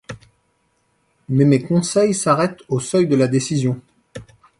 [1.29, 3.79] Mais mes conseils s’arrêtent au seuil de la décision.